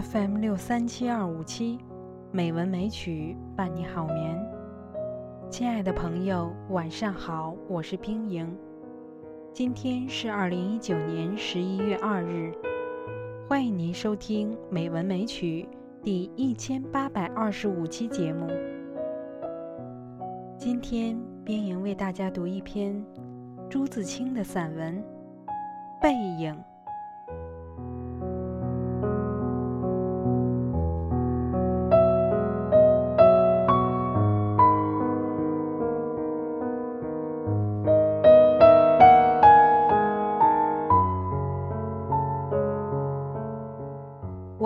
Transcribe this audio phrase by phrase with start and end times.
[0.00, 1.76] FM 六三七二五七，
[2.30, 4.38] 美文美曲伴你好眠。
[5.50, 8.56] 亲爱的朋友，晚上好，我是冰莹。
[9.52, 12.52] 今天是二零一九年十一月二日，
[13.48, 15.68] 欢迎您收听《美文美曲》
[16.04, 18.46] 第一千八百二十五期节目。
[20.56, 23.04] 今天，冰莹为大家读一篇
[23.68, 25.02] 朱自清的散文
[26.00, 26.54] 《背影》。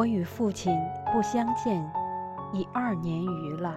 [0.03, 0.77] 我与父亲
[1.13, 1.89] 不相见
[2.53, 3.77] 已二年余了。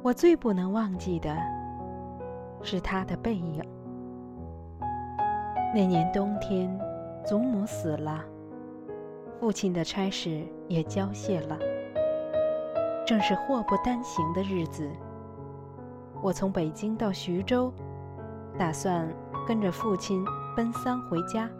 [0.00, 1.36] 我最不能忘记的
[2.62, 3.60] 是他的背影。
[5.74, 6.70] 那年冬天，
[7.26, 8.24] 祖母死了，
[9.40, 11.58] 父亲的差事也交卸了，
[13.04, 14.88] 正是祸不单行的日子。
[16.22, 17.72] 我从北京到徐州，
[18.56, 19.08] 打算
[19.48, 20.24] 跟着父亲
[20.56, 21.50] 奔丧回家。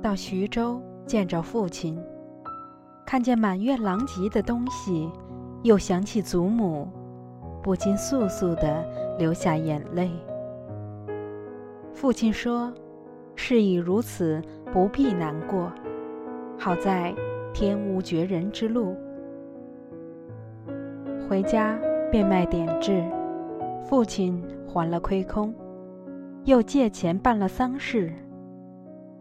[0.00, 2.00] 到徐州见着父亲，
[3.04, 5.10] 看见满院狼藉的东西，
[5.62, 6.88] 又想起祖母，
[7.62, 8.84] 不禁簌簌地
[9.18, 10.10] 流下眼泪。
[11.92, 12.72] 父亲说
[13.34, 14.40] ：“事已如此，
[14.72, 15.72] 不必难过。
[16.56, 17.12] 好在
[17.52, 18.94] 天无绝人之路。”
[21.28, 21.76] 回家
[22.10, 23.04] 变卖点痣，
[23.84, 25.52] 父亲还了亏空，
[26.44, 28.12] 又借钱办了丧事。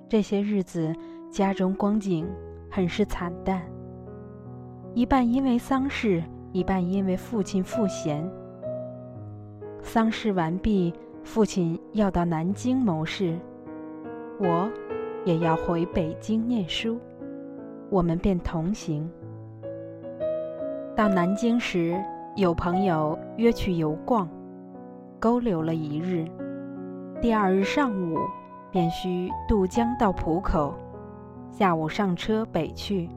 [0.10, 0.96] 这些日子，
[1.30, 2.26] 家中光景
[2.72, 3.62] 很是惨淡。
[4.94, 6.24] 一半因为丧事，
[6.54, 8.26] 一半因为父亲赋闲。
[9.82, 13.38] 丧事完毕，父亲要到南京谋事，
[14.40, 14.70] 我
[15.26, 16.98] 也要回北京念书，
[17.90, 19.10] 我们便同行。
[20.96, 22.02] 到南京时，
[22.38, 24.30] 有朋友约去游逛，
[25.20, 26.26] 勾留了一日。
[27.22, 28.18] 第二日上午。
[28.72, 30.74] 便需渡江到浦口，
[31.50, 33.10] 下午上车北去。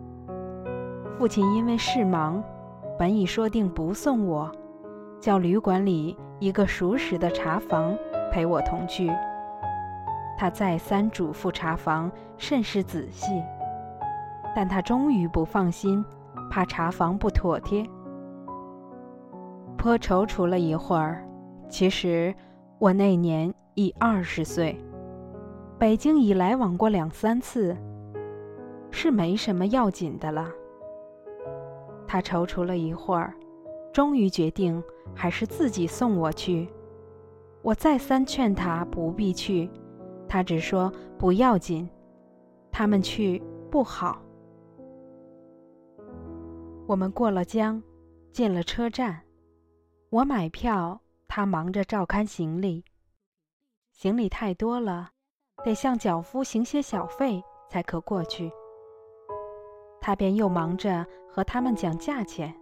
[1.18, 2.42] 父亲因为事忙，
[2.98, 4.50] 本已说定不送我，
[5.20, 7.94] 叫旅馆里一个熟识的茶房
[8.32, 9.10] 陪我同去。
[10.38, 13.42] 他再三嘱咐茶房甚是仔细，
[14.56, 16.02] 但他终于不放心，
[16.50, 17.84] 怕茶房不妥帖。
[19.76, 21.22] 颇踌躇了一会儿，
[21.68, 22.34] 其实
[22.78, 24.82] 我那年已二十岁。
[25.80, 27.74] 北京已来往过两三次，
[28.90, 30.52] 是没什么要紧的了。
[32.06, 33.34] 他踌躇了一会儿，
[33.90, 36.68] 终于决定还是自己送我去。
[37.62, 39.70] 我再三劝他不必去，
[40.28, 41.88] 他只说不要紧，
[42.70, 44.20] 他们去不好。
[46.86, 47.82] 我们过了江，
[48.32, 49.22] 进了车站，
[50.10, 52.84] 我买票，他忙着照看行李。
[53.92, 55.12] 行李太多了。
[55.64, 58.50] 得向脚夫行些小费才可过去。
[60.00, 62.54] 他便又忙着和他们讲价钱。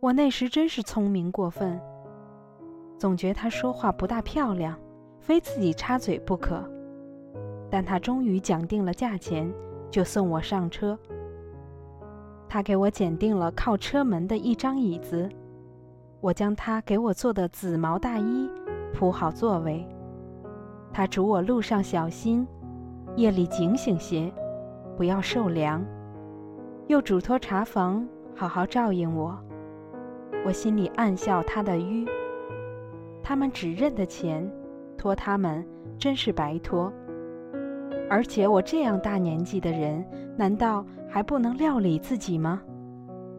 [0.00, 1.80] 我那时真是聪明过分，
[2.96, 4.78] 总觉他说话不大漂亮，
[5.20, 6.62] 非自己插嘴不可。
[7.70, 9.52] 但他终于讲定了价钱，
[9.90, 10.98] 就送我上车。
[12.48, 15.28] 他给我拣定了靠车门的一张椅子，
[16.22, 18.48] 我将他给我做的紫毛大衣
[18.94, 19.86] 铺好座位。
[20.98, 22.44] 他嘱我路上小心，
[23.14, 24.32] 夜里警醒些，
[24.96, 25.80] 不要受凉。
[26.88, 28.04] 又嘱托茶房
[28.34, 29.38] 好好照应我。
[30.44, 32.04] 我心里暗笑他的愚。
[33.22, 34.50] 他们只认得钱，
[34.96, 35.64] 托他们
[35.96, 36.92] 真是白托。
[38.10, 40.04] 而且我这样大年纪的人，
[40.36, 42.60] 难道还不能料理自己吗？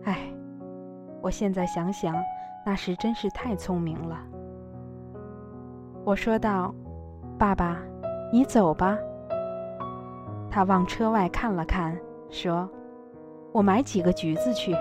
[0.06, 0.33] 唉，
[1.21, 2.15] 我现在想想，
[2.65, 4.17] 那时真是太聪明了。
[6.06, 6.73] 我说道。
[7.39, 7.77] 爸爸，
[8.33, 8.97] 你走吧。
[10.51, 11.97] 他往车外看了看，
[12.30, 12.69] 说
[13.53, 14.75] ：“我买几个橘子去，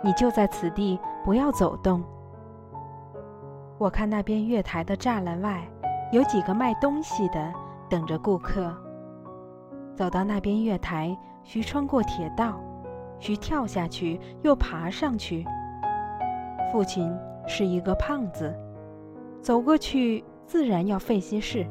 [0.00, 2.00] 你就在此地，不要走动。”
[3.76, 5.68] 我看那边月台的栅栏外
[6.12, 7.52] 有几个卖东西的，
[7.88, 8.72] 等着顾客。
[9.96, 12.60] 走到那边月台，需穿过铁道，
[13.18, 15.44] 需跳下去又爬上去。
[16.70, 17.12] 父亲
[17.48, 18.54] 是一个胖子，
[19.42, 21.66] 走过去自然要费些事。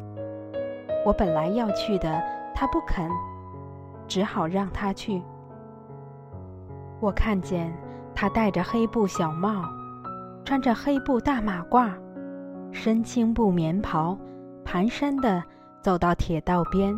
[1.06, 2.22] 我本来要去的，
[2.54, 3.10] 他不肯，
[4.08, 5.22] 只好让他去。
[7.00, 7.74] 我看见
[8.14, 9.64] 他戴着黑布小帽，
[10.44, 11.92] 穿着黑布大马褂，
[12.72, 14.18] 身青布棉袍，
[14.66, 15.42] 蹒跚地
[15.82, 16.94] 走到铁道边，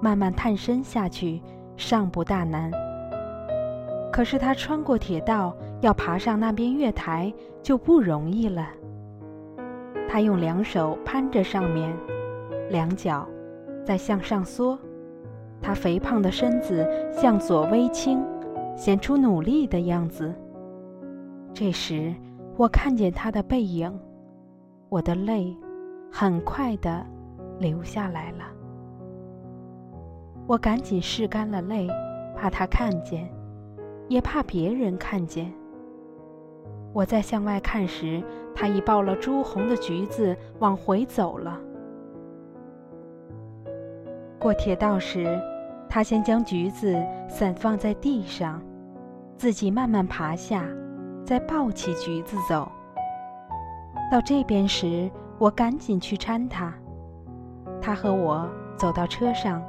[0.00, 1.42] 慢慢探身下去，
[1.76, 2.70] 尚不大难。
[4.12, 7.32] 可是他穿过铁道，要爬上那边月台
[7.62, 8.68] 就不容易了。
[10.08, 11.94] 他用两手攀着上面，
[12.70, 13.26] 两脚
[13.84, 14.78] 在向上缩，
[15.60, 18.22] 他肥胖的身子向左微倾，
[18.76, 20.32] 显出努力的样子。
[21.52, 22.14] 这时，
[22.56, 23.92] 我看见他的背影，
[24.88, 25.56] 我的泪
[26.10, 27.04] 很快的
[27.58, 28.44] 流下来了。
[30.46, 31.88] 我赶紧拭干了泪，
[32.36, 33.28] 怕他看见，
[34.08, 35.52] 也怕别人看见。
[36.92, 38.22] 我在向外看时，
[38.54, 41.60] 他已抱了朱红的橘子往回走了。
[44.48, 45.38] 过铁道时，
[45.90, 46.96] 他先将橘子
[47.28, 48.62] 散放在地上，
[49.36, 50.64] 自己慢慢爬下，
[51.22, 52.66] 再抱起橘子走。
[54.10, 56.72] 到这边时，我赶紧去搀他，
[57.78, 59.62] 他和我走到车上。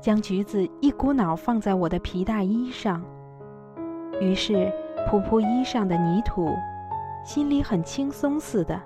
[0.00, 3.00] 将橘子一股脑放在我的皮大衣上，
[4.20, 4.72] 于是
[5.06, 6.52] 扑扑衣上的泥土，
[7.24, 8.76] 心里很轻松似的。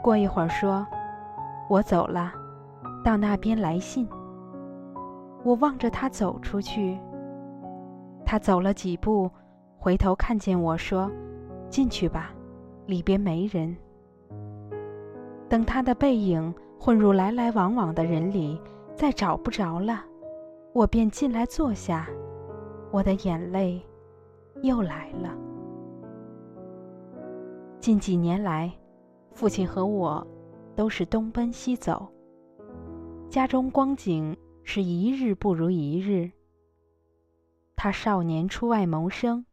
[0.00, 0.86] 过一会儿说
[1.68, 2.32] ：“我走了，
[3.04, 4.08] 到那边来信。”
[5.44, 6.98] 我望着他走出去，
[8.24, 9.30] 他走了几步，
[9.78, 11.10] 回头看见我说
[11.70, 12.32] ：“进去吧，
[12.86, 13.76] 里边没人。”
[15.48, 18.60] 等他的背影混入来来往往的人里。
[18.94, 20.04] 再找不着了，
[20.72, 22.08] 我便进来坐下，
[22.90, 23.80] 我的眼泪
[24.60, 25.32] 又来了。
[27.78, 28.72] 近几年来，
[29.30, 30.26] 父亲和我
[30.74, 32.08] 都是东奔西走，
[33.30, 34.34] 家中光景
[34.64, 36.30] 是一日不如一日。
[37.76, 39.44] 他少年出外谋生，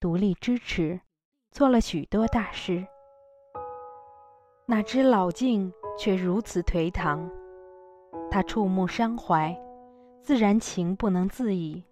[0.00, 1.00] 独立支持，
[1.52, 2.84] 做了许多大事，
[4.66, 7.30] 哪知老境却如此颓唐。
[8.32, 9.56] 他触目伤怀，
[10.20, 11.84] 自然情不能自已，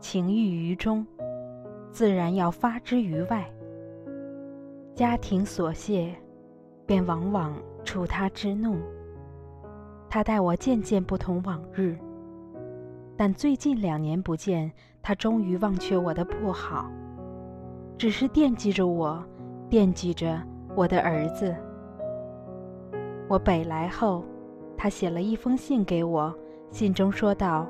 [0.00, 1.06] 情郁于中，
[1.92, 3.48] 自然要发之于外。
[4.96, 6.12] 家庭琐屑，
[6.86, 8.80] 便往往触他之怒。
[10.10, 11.96] 他待我渐渐不同往日，
[13.16, 14.70] 但最近两年不见，
[15.00, 16.90] 他终于忘却我的不好，
[17.96, 19.24] 只是惦记着我，
[19.68, 20.42] 惦记着
[20.74, 21.54] 我的儿子。
[23.28, 24.24] 我北来后。
[24.82, 26.34] 他写了一封信给我，
[26.70, 27.68] 信中说道：“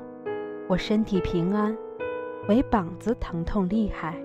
[0.69, 1.77] 我身体平安，
[2.47, 4.15] 唯膀子疼痛厉害，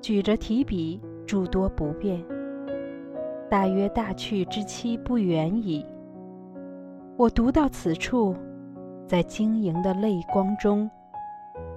[0.00, 2.20] 举着提笔诸多不便。
[3.48, 5.86] 大约大去之期不远矣。”
[7.16, 8.34] 我读到此处，
[9.06, 10.90] 在晶莹的泪光中，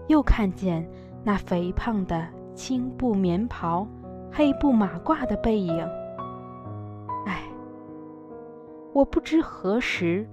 [0.07, 0.83] 又看见
[1.23, 3.85] 那肥胖的青布棉袍、
[4.31, 5.87] 黑布马褂的背影。
[7.27, 7.43] 唉
[8.93, 10.27] 我不知何时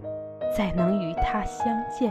[0.56, 2.10] 再能与他相见。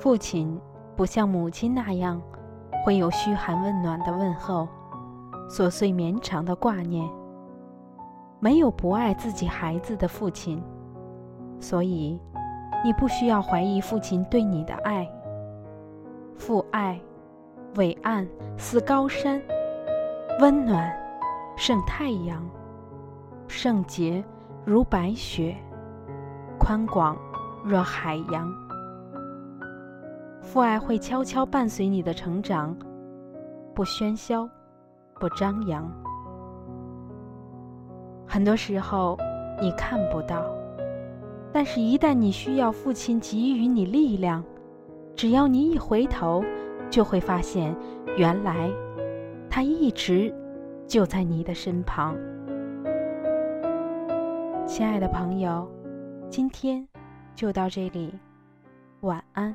[0.00, 0.60] 父亲
[0.96, 2.20] 不像母亲那样
[2.84, 4.66] 会有嘘寒问暖的问候，
[5.48, 7.08] 琐碎绵长的挂念。
[8.44, 10.62] 没有不爱自己孩子的父亲，
[11.58, 12.20] 所以
[12.84, 15.10] 你不需要怀疑父亲对你的爱。
[16.36, 17.00] 父爱
[17.76, 19.40] 伟岸似高山，
[20.40, 20.94] 温暖
[21.56, 22.46] 胜太阳。
[23.48, 24.22] 圣洁
[24.66, 25.56] 如白雪，
[26.60, 27.16] 宽广
[27.64, 28.52] 若海洋。
[30.42, 32.76] 父爱会悄悄伴随你的成长，
[33.74, 34.46] 不喧嚣，
[35.18, 35.90] 不张扬。
[38.34, 39.16] 很多时候
[39.62, 40.44] 你看不到，
[41.52, 44.42] 但是一旦你需要父亲给予你力量，
[45.14, 46.42] 只要你一回头，
[46.90, 47.72] 就会发现，
[48.16, 48.68] 原来
[49.48, 50.34] 他一直
[50.84, 52.16] 就在你的身旁。
[54.66, 55.70] 亲爱的朋友，
[56.28, 56.84] 今天
[57.36, 58.12] 就到这里，
[59.02, 59.54] 晚安。